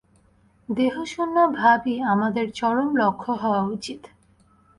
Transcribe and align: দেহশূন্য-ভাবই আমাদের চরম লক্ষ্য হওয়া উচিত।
দেহশূন্য-ভাবই 0.69 1.95
আমাদের 2.13 2.45
চরম 2.51 2.89
লক্ষ্য 2.97 3.31
হওয়া 3.33 3.61
উচিত। 3.65 4.01